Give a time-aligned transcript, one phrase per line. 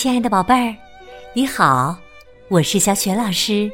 [0.00, 0.74] 亲爱的宝贝儿，
[1.34, 1.94] 你好，
[2.48, 3.70] 我是小雪老师，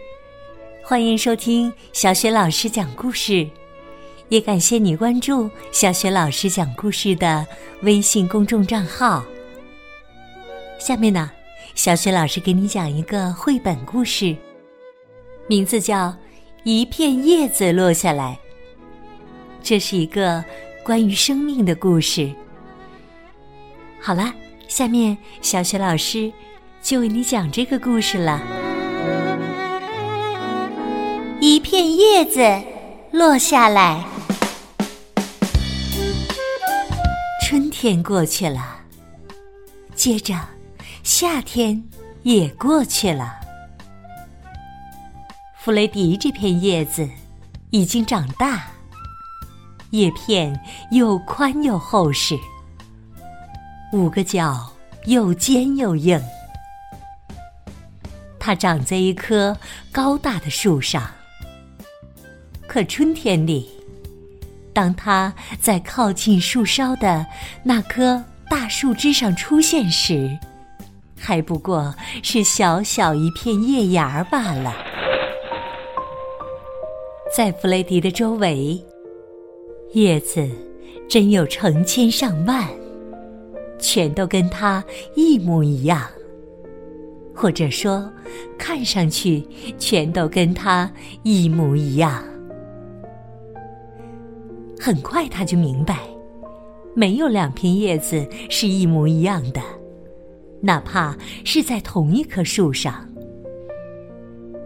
[0.83, 3.49] 欢迎收听小雪老师讲故事，
[4.29, 7.47] 也感谢你关注小雪老师讲故事的
[7.83, 9.25] 微信公众账号。
[10.81, 11.31] 下面呢，
[11.77, 14.35] 小雪老师给你讲一个绘本故事，
[15.47, 16.09] 名字叫
[16.65, 18.37] 《一片叶子落下来》，
[19.63, 20.45] 这是一个
[20.83, 22.29] 关于生命的故事。
[24.01, 24.35] 好了。
[24.69, 26.33] 下面，小雪老师
[26.83, 28.43] 就为你讲这个故事了。
[31.41, 32.41] 一片叶子
[33.13, 34.05] 落下来，
[37.47, 38.81] 春天过去了，
[39.95, 40.35] 接着
[41.03, 41.83] 夏天
[42.23, 43.35] 也过去了。
[45.61, 47.09] 弗雷迪这片叶子
[47.71, 48.65] 已经长大，
[49.91, 52.37] 叶片又宽又厚实。
[53.93, 54.73] 五个角
[55.07, 56.21] 又尖又硬，
[58.39, 59.57] 它长在一棵
[59.93, 61.09] 高大的树上。
[62.67, 63.71] 可春天里，
[64.73, 67.25] 当它在靠近树梢的
[67.63, 70.37] 那棵大树枝上出现时，
[71.19, 74.75] 还不过是小小一片叶芽罢了。
[77.35, 78.85] 在弗雷迪的周围，
[79.93, 80.49] 叶子
[81.09, 82.69] 真有成千上万。
[83.89, 84.85] 全都跟他
[85.15, 86.03] 一模一样，
[87.33, 88.13] 或者说，
[88.59, 89.47] 看上去
[89.79, 90.91] 全都跟他
[91.23, 92.21] 一模一样。
[94.77, 96.01] 很快他就明白，
[96.97, 99.63] 没有两片叶子是一模一样的，
[100.61, 103.09] 哪怕是在同一棵树上。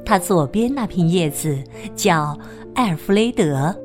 [0.02, 1.62] 他左边那片叶子
[1.94, 2.34] 叫
[2.74, 3.78] 艾尔弗雷德，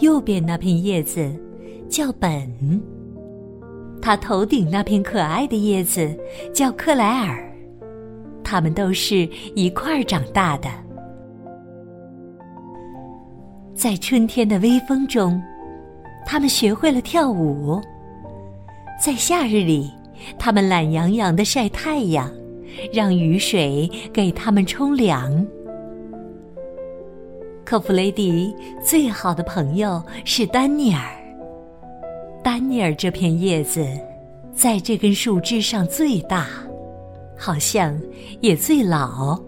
[0.00, 1.34] 右边那片叶子
[1.88, 2.97] 叫本。
[4.08, 6.18] 他头顶那片可爱的叶子
[6.50, 7.46] 叫克莱尔，
[8.42, 10.70] 他们都是一块儿长大的。
[13.74, 15.38] 在春天的微风中，
[16.24, 17.78] 他们学会了跳舞；
[18.98, 19.92] 在夏日里，
[20.38, 22.32] 他们懒洋洋的晒太阳，
[22.90, 25.46] 让雨水给他们冲凉。
[27.62, 31.17] 克弗雷迪最好的朋友是丹尼尔。
[32.58, 33.86] 丹尼尔这片叶子，
[34.52, 36.48] 在这根树枝上最大，
[37.38, 37.96] 好像
[38.40, 39.40] 也最老。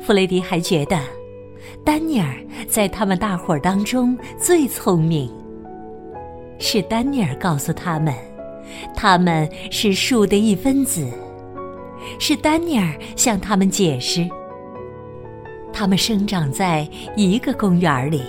[0.00, 0.98] 弗雷迪还觉得，
[1.84, 2.34] 丹尼尔
[2.66, 5.30] 在他们大伙儿当中最聪明。
[6.58, 8.14] 是丹尼尔告诉他们，
[8.96, 11.06] 他们是树的一分子。
[12.18, 14.26] 是丹尼尔向他们解释，
[15.74, 18.22] 他们生长在一个公园里。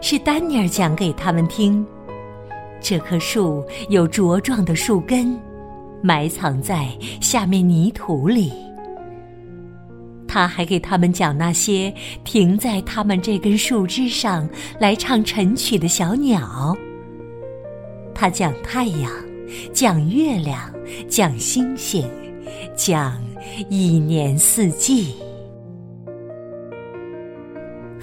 [0.00, 1.84] 是丹尼尔讲给他们听，
[2.80, 5.38] 这棵树有茁壮的树根，
[6.02, 6.88] 埋藏在
[7.20, 8.52] 下面泥土里。
[10.26, 11.92] 他还给他们讲那些
[12.22, 16.76] 停在他们这根树枝上来唱晨曲的小鸟。
[18.14, 19.10] 他讲太阳，
[19.72, 20.72] 讲月亮，
[21.08, 22.08] 讲星星，
[22.76, 23.20] 讲
[23.68, 25.14] 一年四季。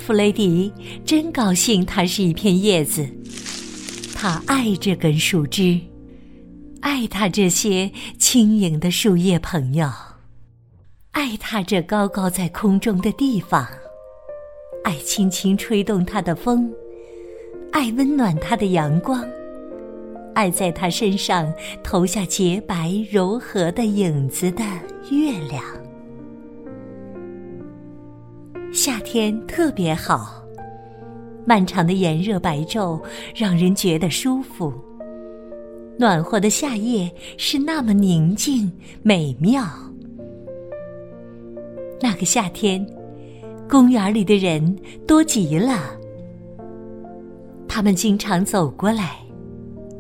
[0.08, 0.72] 弗雷迪
[1.04, 3.06] 真高兴，它是一片叶子。
[4.16, 5.78] 他爱这根树枝，
[6.80, 9.86] 爱他这些轻盈的树叶朋友，
[11.12, 13.68] 爱他这高高在空中的地方，
[14.86, 16.72] 爱轻轻吹动它的风，
[17.74, 19.22] 爱温暖它的阳光，
[20.34, 21.54] 爱在他身上
[21.84, 24.64] 投下洁白柔和的影子的
[25.12, 25.62] 月亮。
[28.78, 30.40] 夏天特别好，
[31.48, 33.02] 漫长的炎热白昼
[33.36, 34.72] 让人觉得舒服。
[35.98, 38.72] 暖和的夏夜是那么宁静
[39.02, 39.66] 美妙。
[42.00, 42.86] 那个夏天，
[43.68, 44.78] 公园里的人
[45.08, 45.80] 多极了。
[47.68, 49.18] 他们经常走过来，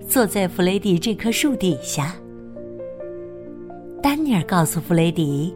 [0.07, 2.15] 坐在弗雷迪这棵树底下。
[4.03, 5.51] 丹尼尔告诉弗雷迪。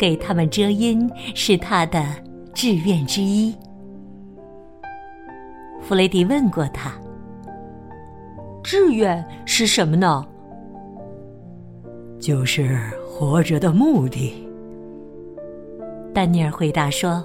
[0.00, 2.02] 给他们遮阴是他的
[2.54, 3.54] 志愿之一。
[5.82, 6.90] 弗雷迪问过他
[8.64, 10.26] ：“志愿是什么呢
[12.18, 14.32] ？”“就是活着的目的。”
[16.14, 17.22] 丹尼尔回答说：“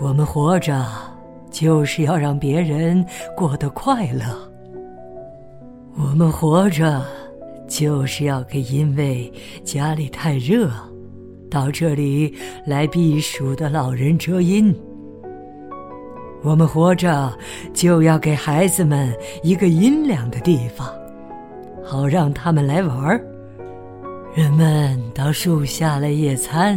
[0.00, 0.86] 我们活着
[1.50, 3.04] 就是要让别人
[3.36, 4.24] 过得快乐。
[5.98, 7.04] 我们活着
[7.68, 9.30] 就是要给因为
[9.64, 10.72] 家里太热。”
[11.54, 12.34] 到这里
[12.66, 14.74] 来避暑的老人遮阴。
[16.42, 17.32] 我们活着
[17.72, 19.14] 就要给孩子们
[19.44, 20.92] 一个阴凉的地方，
[21.84, 23.24] 好让他们来玩儿。
[24.34, 26.76] 人们到树下来野餐，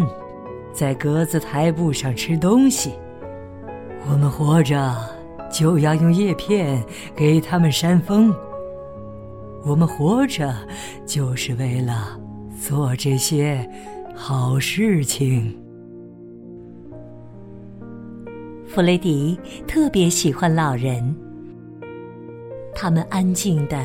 [0.71, 2.91] 在格子台布上吃东西。
[4.07, 4.95] 我们活着
[5.51, 6.85] 就要用叶片
[7.15, 8.31] 给他们扇风。
[9.65, 10.53] 我们活着
[11.03, 12.15] 就是为了
[12.61, 13.67] 做这些
[14.19, 15.55] 好事情。
[18.65, 21.15] 弗雷迪特别喜欢老人，
[22.73, 23.79] 他们安静的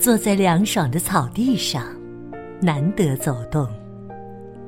[0.00, 1.84] 坐在凉爽的草地上，
[2.60, 3.66] 难得走动，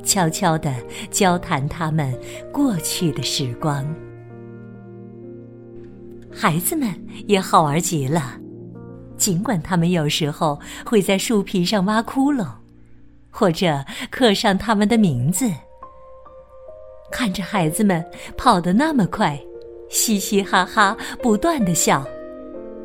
[0.02, 0.74] 悄悄的
[1.12, 2.12] 交谈他们
[2.52, 3.86] 过去的时光。
[6.28, 6.92] 孩子们
[7.28, 8.40] 也好玩极了，
[9.16, 12.44] 尽管他们有时候会在树皮上挖窟窿，
[13.34, 15.50] 或者刻上他们的名字。
[17.10, 18.04] 看着孩子们
[18.36, 19.38] 跑得那么快，
[19.88, 22.06] 嘻嘻哈哈，不断的笑，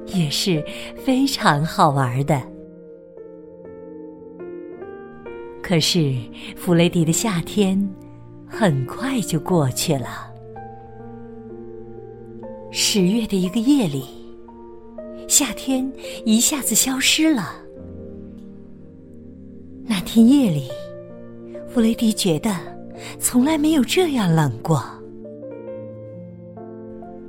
[0.08, 0.64] 也是
[0.98, 2.42] 非常好玩的。
[5.62, 6.16] 可是，
[6.56, 7.80] 弗雷迪的夏天
[8.48, 10.34] 很快就过去了。
[12.72, 14.06] 十月的一个夜里，
[15.28, 15.92] 夏天
[16.26, 17.56] 一下子消失了。
[20.12, 20.68] 天夜里，
[21.72, 22.50] 弗雷迪觉得
[23.20, 24.84] 从来没有这样冷过。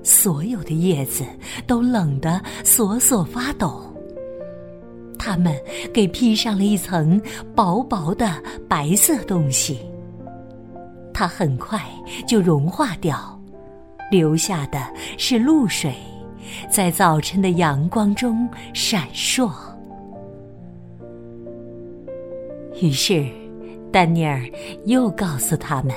[0.03, 1.23] 所有的叶子
[1.67, 3.83] 都冷得瑟瑟发抖，
[5.19, 5.55] 它们
[5.93, 7.21] 给披上了一层
[7.55, 9.81] 薄薄的白色东西，
[11.13, 11.83] 它很快
[12.27, 13.39] 就融化掉。
[14.11, 14.81] 留下的
[15.19, 15.95] 是露水，
[16.71, 19.53] 在早晨的阳光中闪烁。
[22.81, 23.27] 于是，
[23.93, 24.43] 丹尼尔
[24.87, 25.95] 又告诉他们，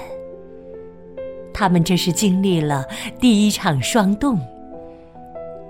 [1.53, 2.85] 他们这是经历了
[3.19, 4.37] 第一场霜冻。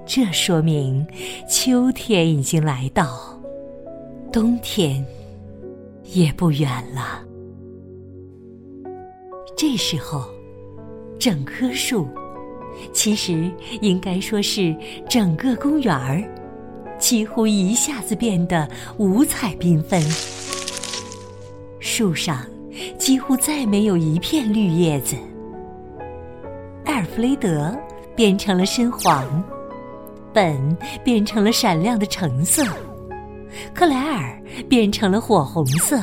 [0.05, 1.05] 这说明
[1.47, 3.39] 秋天已经来到，
[4.31, 5.05] 冬天
[6.05, 7.23] 也不远了。
[9.55, 10.23] 这时候，
[11.19, 12.07] 整棵树。
[12.91, 13.51] 其实
[13.81, 14.75] 应该说是
[15.07, 16.23] 整个公园儿，
[16.97, 18.67] 几乎一下子变得
[18.97, 20.01] 五彩缤纷。
[21.95, 22.43] 树上
[22.97, 25.15] 几乎再没有一片绿叶子。
[26.85, 27.71] 艾尔弗雷德
[28.15, 29.43] 变成了深黄，
[30.33, 32.65] 本变成了闪亮的橙色，
[33.75, 36.01] 克莱尔变成了火红色，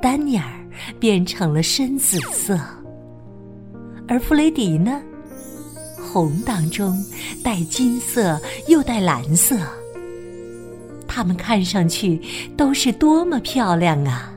[0.00, 0.44] 丹尼尔
[0.98, 2.58] 变成了深紫色，
[4.08, 4.98] 而弗雷迪呢？
[6.10, 6.96] 红当中
[7.42, 9.58] 带金色又带蓝色，
[11.06, 12.18] 它们看上去
[12.56, 14.30] 都是多么漂亮啊！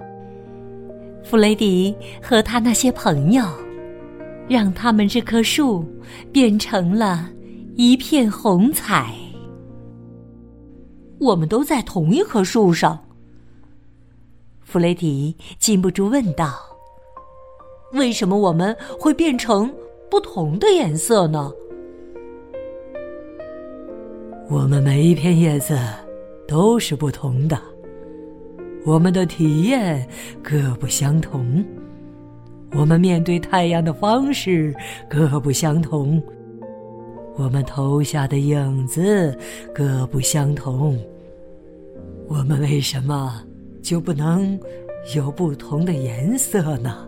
[1.30, 3.44] 弗雷迪和他那些朋友，
[4.48, 5.84] 让他们这棵树
[6.32, 7.30] 变成了
[7.76, 9.14] 一片红彩。
[11.20, 12.98] 我们都在同一棵树上。
[14.62, 16.54] 弗雷迪禁不住问道
[17.92, 19.70] ：“为什么我们会变成
[20.10, 21.52] 不同的颜色呢？”
[24.50, 25.78] 我们每一片叶子
[26.48, 27.62] 都是不同的，
[28.86, 30.08] 我们的体验
[30.42, 31.64] 各不相同，
[32.72, 34.74] 我们面对太阳的方式
[35.10, 36.22] 各不相同，
[37.36, 39.38] 我们投下的影子
[39.74, 40.98] 各不相同。
[42.28, 43.42] 我们为什么
[43.82, 44.58] 就不能
[45.16, 47.08] 有不同的颜色呢？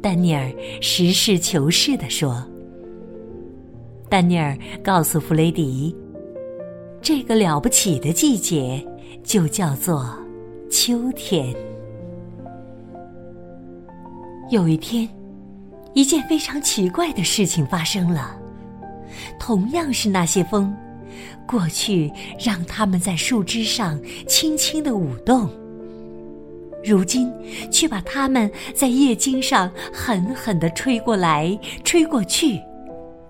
[0.00, 0.48] 丹尼尔
[0.80, 2.44] 实事求是地说。
[4.08, 5.94] 丹尼尔告诉弗雷迪
[7.02, 8.82] ：“这个了不起的季节
[9.22, 10.16] 就叫做
[10.70, 11.54] 秋天。”
[14.50, 15.08] 有一天，
[15.94, 18.34] 一件非常奇怪的事情发生了。
[19.38, 20.74] 同样是那些风，
[21.46, 25.50] 过去让他们在树枝上轻轻的舞动，
[26.84, 27.30] 如今
[27.70, 32.60] 却把它们在叶茎上狠狠的吹过来、吹过去。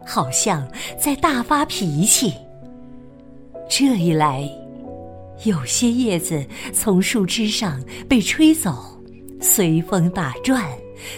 [0.06, 0.66] 好像
[0.98, 2.32] 在大发脾气。
[3.68, 4.48] 这一来，
[5.44, 8.74] 有些叶子从树枝上被吹走，
[9.40, 10.64] 随风打转，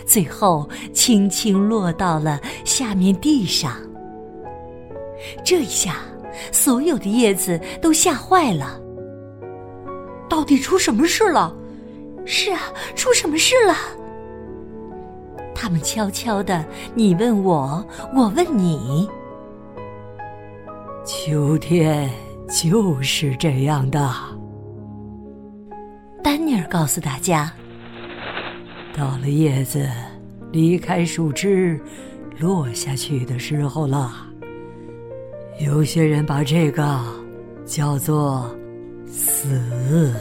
[0.07, 3.77] 最后轻轻落到了下面地上。
[5.45, 5.97] 这一下，
[6.53, 8.81] 所有的叶子都吓坏了。
[10.29, 11.57] 到底出什么事了？
[12.27, 12.61] 是啊，
[12.95, 13.75] 出什么事了？
[15.55, 17.85] 他们悄悄的，你问我，
[18.15, 19.09] 我问你。
[21.05, 22.11] 秋天
[22.51, 24.11] 就是这样的。
[26.23, 27.53] 丹尼尔告诉大家，
[28.93, 29.89] 到了叶子
[30.51, 31.81] 离开树枝
[32.39, 34.13] 落下去的时候了。
[35.61, 37.01] 有些人把这个
[37.65, 38.51] 叫做
[39.07, 40.13] 死。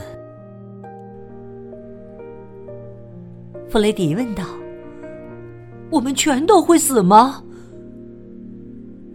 [3.69, 4.43] 弗雷迪问道
[5.89, 7.43] ：“我们全都会死吗？”“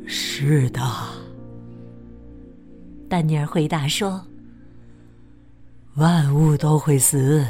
[0.05, 0.81] 是的。”
[3.15, 4.21] 丹尼尔回答说
[5.95, 7.47] ：“万物都会死，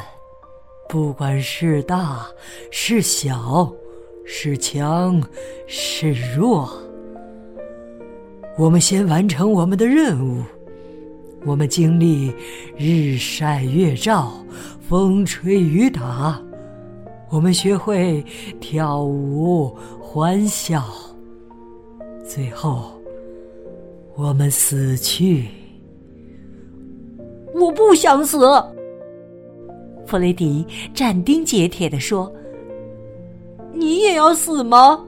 [0.91, 2.27] 不管是大
[2.71, 3.73] 是小，
[4.27, 5.19] 是强
[5.67, 6.71] 是弱。
[8.59, 10.43] 我们先完成我们的任务。
[11.47, 12.31] 我们经历
[12.77, 14.35] 日晒月照，
[14.87, 16.39] 风吹雨打。”
[17.33, 18.23] 我们学会
[18.61, 20.85] 跳舞欢笑，
[22.23, 22.94] 最后
[24.17, 25.47] 我们死去。
[27.55, 28.39] 我不想死，
[30.07, 32.33] 弗雷迪斩钉截铁的说
[33.73, 35.05] ：“你也要死吗？”“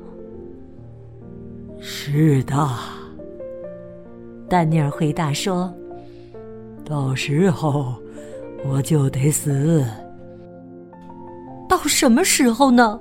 [1.79, 2.69] 是的。”
[4.49, 5.73] 丹尼尔回答说
[6.85, 7.95] ：“到时候
[8.65, 9.85] 我就得死。”
[11.69, 13.01] 到什么时候呢？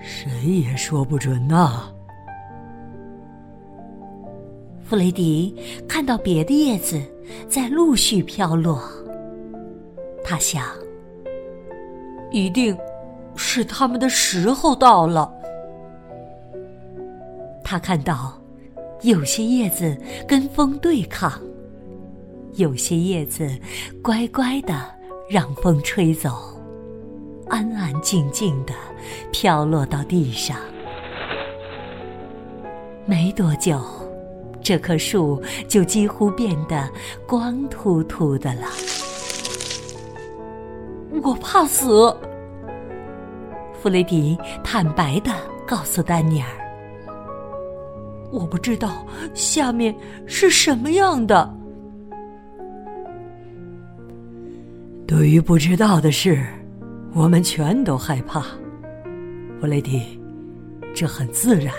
[0.00, 1.93] 谁也说不准呐。
[4.84, 5.54] 弗雷迪
[5.88, 7.00] 看到别的叶子
[7.48, 8.80] 在陆续飘落，
[10.22, 10.64] 他想，
[12.30, 12.76] 一定
[13.34, 15.32] 是他们的时候到了。
[17.64, 18.38] 他看到
[19.02, 19.96] 有些叶子
[20.28, 21.32] 跟风对抗，
[22.54, 23.50] 有些叶子
[24.02, 24.92] 乖乖的。
[25.26, 26.30] 让风吹走，
[27.48, 28.74] 安安静静的
[29.32, 30.58] 飘落到地上。
[33.06, 33.80] 没多久，
[34.64, 36.90] 这棵树就几乎变得
[37.26, 38.68] 光秃秃的了。
[41.22, 42.16] 我怕死，
[43.80, 45.30] 弗雷迪坦白的
[45.66, 46.48] 告诉丹尼尔
[48.32, 49.94] ：“我不知道下面
[50.26, 51.48] 是什么样的。”
[55.06, 56.42] 对于不知道的事，
[57.12, 58.40] 我们全都害怕。
[59.60, 60.18] 弗雷迪，
[60.94, 61.72] 这很自然。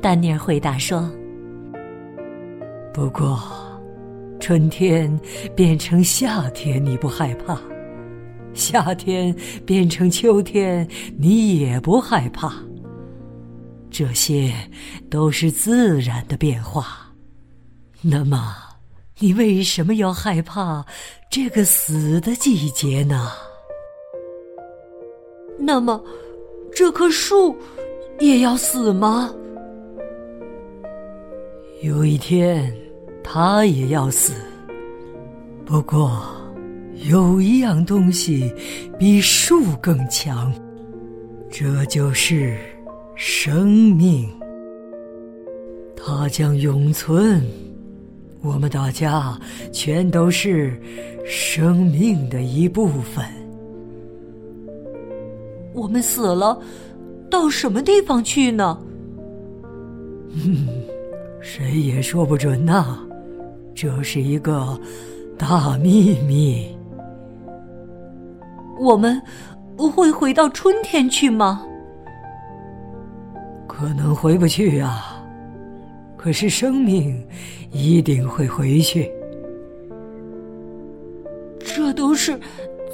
[0.00, 1.10] 丹尼尔回答说
[2.92, 3.38] ：“不过，
[4.40, 5.18] 春天
[5.54, 7.58] 变成夏天你不害怕，
[8.54, 9.34] 夏天
[9.66, 10.88] 变成秋天
[11.18, 12.52] 你也不害怕。
[13.90, 14.52] 这些
[15.10, 17.12] 都是自然的变化。
[18.00, 18.56] 那么。”
[19.22, 20.82] 你为什么要害怕
[21.30, 23.30] 这个死的季节呢？
[25.58, 26.02] 那么，
[26.74, 27.54] 这棵树
[28.18, 29.30] 也要死吗？
[31.82, 32.70] 有一天，
[33.24, 34.34] 他也要死。
[35.64, 36.22] 不过，
[37.08, 38.52] 有一样东西
[38.98, 40.52] 比树更强，
[41.48, 42.58] 这就是
[43.14, 44.28] 生命。
[45.96, 47.42] 它将永存。
[48.42, 49.38] 我们大家
[49.72, 50.78] 全都是
[51.24, 53.24] 生命的一部分。
[55.72, 56.60] 我们死了，
[57.30, 58.78] 到什么地方去呢？
[60.32, 60.68] 嗯，
[61.40, 62.98] 谁也说不准呐，
[63.74, 64.78] 这是一个
[65.38, 66.76] 大秘密。
[68.78, 69.20] 我们
[69.76, 71.66] 会回到春天去吗？
[73.66, 75.16] 可能回不去啊。
[76.16, 77.26] 可是生命
[77.70, 79.10] 一定会回去，
[81.58, 82.38] 这都是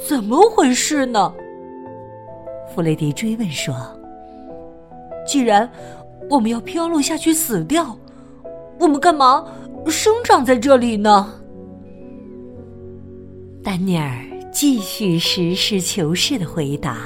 [0.07, 1.33] 怎么回事呢？
[2.73, 3.75] 弗雷迪追问说
[5.27, 5.69] ：“既然
[6.29, 7.97] 我们要飘落下去死掉，
[8.79, 9.45] 我们干嘛
[9.87, 11.33] 生长在这里呢？”
[13.63, 14.09] 丹尼尔
[14.51, 16.97] 继续实事求是的回答：“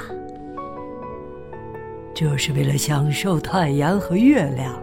[2.14, 4.74] 这是为了享受太阳和月亮。”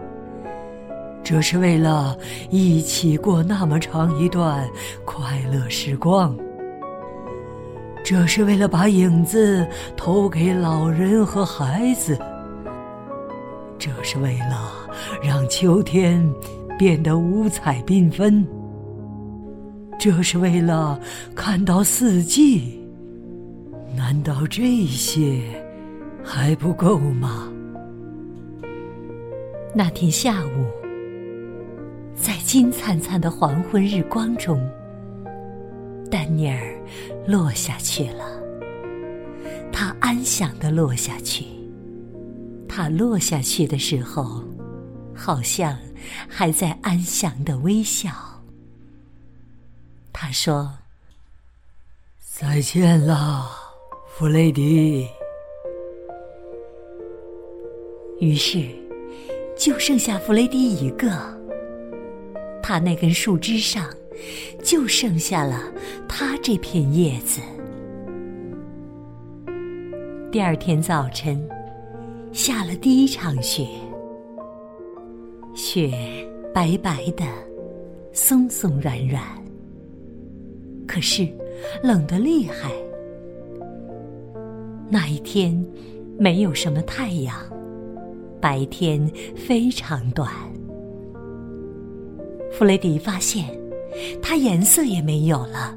[1.22, 2.16] 这是为了
[2.50, 4.68] 一起过那么长一段
[5.04, 6.36] 快乐时光，
[8.02, 9.64] 这是为了把影子
[9.96, 12.18] 投给老人和孩子，
[13.78, 14.72] 这是为了
[15.22, 16.26] 让秋天
[16.80, 18.42] 变得五彩缤纷，
[19.98, 20.98] 这是为了
[21.34, 22.80] 看到四季。
[23.94, 25.42] 难道这些
[26.24, 27.52] 还不够吗？
[29.74, 30.64] 那天下午。
[32.14, 34.58] 在金灿灿的黄昏日光中，
[36.10, 36.58] 丹尼尔
[37.26, 38.24] 落下去了。
[39.70, 41.44] 他安详的落下去。
[42.66, 44.42] 他落下去的时候，
[45.14, 45.76] 好像
[46.28, 48.10] 还在安详的微笑。
[50.12, 50.78] 他说
[52.20, 53.50] ：“再见了，
[54.14, 55.08] 弗雷迪。”
[58.20, 58.68] 于是，
[59.56, 61.38] 就剩下弗雷迪一个。
[62.62, 63.88] 他那根树枝上
[64.62, 65.72] 就剩下了
[66.06, 67.40] 他这片叶子。
[70.30, 71.48] 第二天早晨，
[72.32, 73.66] 下了第一场雪，
[75.54, 75.90] 雪
[76.54, 77.24] 白白的，
[78.12, 79.22] 松松软软，
[80.86, 81.28] 可是
[81.82, 82.70] 冷得厉害。
[84.88, 85.64] 那一天
[86.18, 87.36] 没有什么太阳，
[88.40, 89.04] 白天
[89.36, 90.30] 非常短。
[92.52, 93.46] 弗雷迪发现，
[94.22, 95.76] 它颜色也没有了，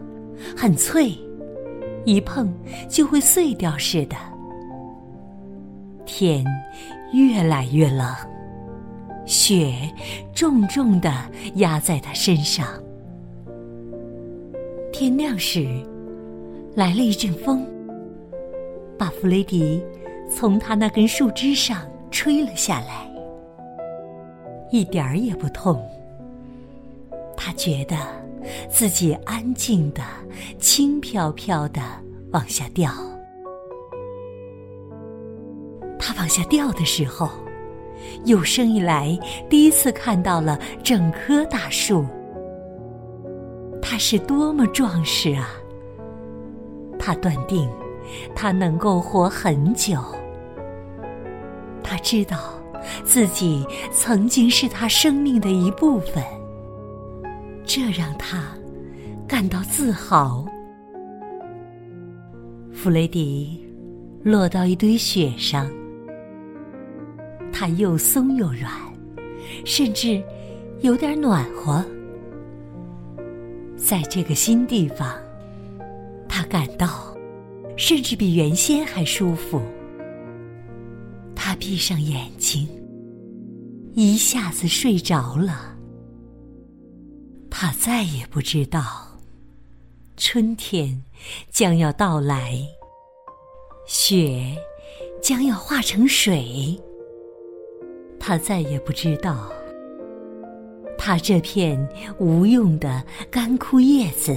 [0.55, 1.11] 很脆，
[2.05, 2.51] 一碰
[2.89, 4.15] 就会碎掉似的。
[6.05, 6.43] 天
[7.13, 8.07] 越来越冷，
[9.25, 9.73] 雪
[10.33, 11.11] 重重的
[11.55, 12.67] 压在他身上。
[14.91, 15.67] 天亮时，
[16.75, 17.65] 来了一阵风，
[18.97, 19.83] 把弗雷迪
[20.29, 23.09] 从他那根树枝上吹了下来，
[24.71, 25.81] 一点儿也不痛。
[27.35, 27.97] 他觉得
[28.69, 30.01] 自己安静的、
[30.59, 31.81] 轻飘飘的
[32.31, 32.91] 往下掉。
[35.99, 37.29] 他往下掉的时候，
[38.25, 39.17] 有生以来
[39.49, 42.05] 第一次看到了整棵大树。
[43.81, 45.49] 它是多么壮实啊！
[46.97, 47.69] 他断定，
[48.33, 49.97] 它能够活很久。
[51.83, 52.53] 他知道
[53.03, 56.23] 自己曾经是他生命的一部分，
[57.65, 58.45] 这让他
[59.27, 60.45] 感到自豪。
[62.71, 63.63] 弗雷迪
[64.23, 65.69] 落到一堆雪上。
[67.53, 68.71] 它又松又软，
[69.63, 70.21] 甚至
[70.81, 71.85] 有点暖和。
[73.77, 75.15] 在这个新地方，
[76.27, 77.15] 他感到
[77.77, 79.61] 甚至比原先还舒服。
[81.35, 82.67] 他闭上眼睛，
[83.93, 85.75] 一下子睡着了。
[87.49, 88.83] 他再也不知道
[90.17, 91.03] 春天
[91.49, 92.57] 将要到来，
[93.85, 94.57] 雪
[95.21, 96.77] 将要化成水。
[98.25, 99.51] 他再也不知道，
[100.97, 101.77] 他这片
[102.17, 104.33] 无用的干枯叶子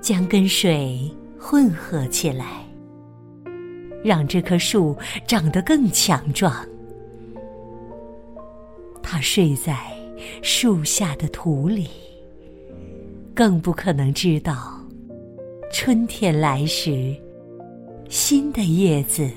[0.00, 2.64] 将跟水混合起来，
[4.04, 4.96] 让这棵树
[5.26, 6.64] 长得更强壮。
[9.02, 9.76] 他睡在
[10.40, 11.88] 树下的土里，
[13.34, 14.80] 更不可能知道，
[15.72, 17.16] 春天来时，
[18.08, 19.28] 新的叶子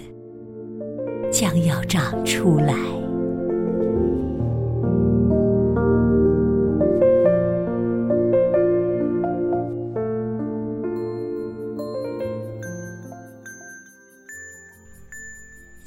[1.32, 2.99] 将要长出来。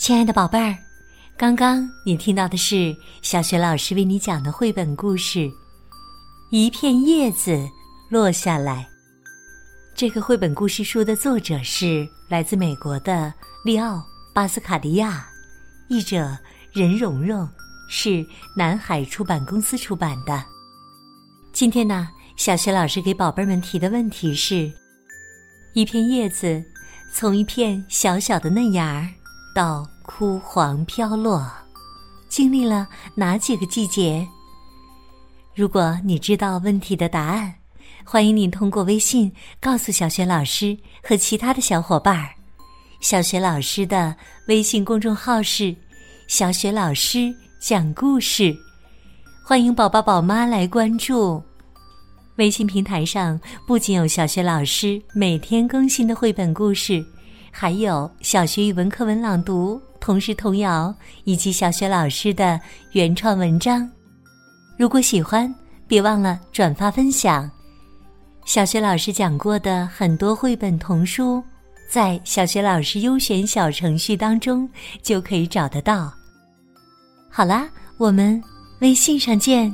[0.03, 0.77] 亲爱的宝贝儿，
[1.37, 5.39] 刚刚你听到的是小学老师为你讲的绘本故事
[6.51, 7.57] 《一片叶子
[8.09, 8.85] 落下来》。
[9.95, 13.33] 这个绘本故事书的作者是来自美国的
[13.65, 13.99] 利奥·
[14.35, 15.25] 巴斯卡迪亚，
[15.87, 16.37] 译者
[16.73, 17.49] 任蓉蓉，
[17.89, 20.45] 是南海出版公司出版的。
[21.53, 24.69] 今天呢，小学老师给宝贝们提的问题是：
[25.75, 26.61] 一片叶子
[27.15, 29.09] 从一片小小的嫩芽儿
[29.55, 31.51] 到枯黄飘落，
[32.29, 34.29] 经历了哪几个季节？
[35.55, 37.55] 如果你知道问题的答案，
[38.05, 42.29] 欢迎你通过微信告诉小雪老师和其他的小伙伴儿。
[43.01, 44.15] 小雪老师的
[44.49, 45.75] 微信公众号是
[46.29, 48.55] “小雪老师讲故事”，
[49.43, 51.43] 欢迎宝宝宝妈来关注。
[52.37, 57.03] 微信平台上不仅有小学老师每天更新的绘本故事，
[57.51, 59.81] 还有小学语文课文朗读。
[60.03, 62.61] 童诗童谣以及小学老师的
[62.91, 63.89] 原创文章，
[64.77, 65.55] 如果喜欢，
[65.87, 67.49] 别忘了转发分享。
[68.45, 71.41] 小学老师讲过的很多绘本童书，
[71.89, 74.69] 在小学老师优选小程序当中
[75.03, 76.13] 就可以找得到。
[77.31, 78.43] 好啦，我们
[78.81, 79.73] 微信上见。